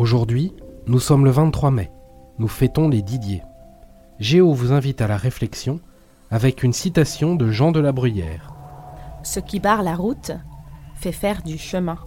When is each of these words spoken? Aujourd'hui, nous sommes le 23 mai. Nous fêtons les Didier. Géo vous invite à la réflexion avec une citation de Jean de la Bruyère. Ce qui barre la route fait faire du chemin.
Aujourd'hui, 0.00 0.54
nous 0.86 0.98
sommes 0.98 1.26
le 1.26 1.30
23 1.30 1.70
mai. 1.70 1.90
Nous 2.38 2.48
fêtons 2.48 2.88
les 2.88 3.02
Didier. 3.02 3.42
Géo 4.18 4.54
vous 4.54 4.72
invite 4.72 5.02
à 5.02 5.06
la 5.06 5.18
réflexion 5.18 5.78
avec 6.30 6.62
une 6.62 6.72
citation 6.72 7.34
de 7.34 7.50
Jean 7.50 7.70
de 7.70 7.80
la 7.80 7.92
Bruyère. 7.92 8.50
Ce 9.22 9.40
qui 9.40 9.60
barre 9.60 9.82
la 9.82 9.94
route 9.94 10.32
fait 10.94 11.12
faire 11.12 11.42
du 11.42 11.58
chemin. 11.58 11.98